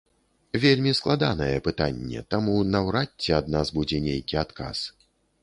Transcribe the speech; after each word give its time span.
Вельмі 0.61 0.93
складанае 0.99 1.51
пытанне, 1.67 2.23
таму 2.35 2.57
наўрад 2.73 3.09
ці 3.27 3.37
ад 3.43 3.53
нас 3.59 3.73
будзе 3.79 4.03
нейкі 4.09 4.43
адказ. 4.47 4.77